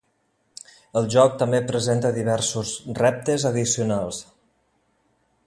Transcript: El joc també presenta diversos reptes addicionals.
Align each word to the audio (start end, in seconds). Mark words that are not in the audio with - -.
El 1.01 1.09
joc 1.15 1.35
també 1.43 1.59
presenta 1.67 2.11
diversos 2.17 2.73
reptes 3.03 3.47
addicionals. 3.53 4.25